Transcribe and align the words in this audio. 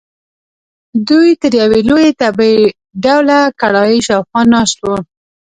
دوی 1.07 1.29
تر 1.41 1.51
یوې 1.61 1.81
لویې 1.89 2.11
تبۍ 2.19 2.55
ډوله 3.03 3.39
کړایۍ 3.61 3.99
شاخوا 4.07 4.41
ناست 4.53 4.77
وو. 4.81 4.97